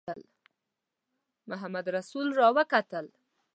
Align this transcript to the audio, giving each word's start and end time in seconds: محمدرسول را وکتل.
محمدرسول 1.47 2.33
را 2.33 2.47
وکتل. 2.57 3.05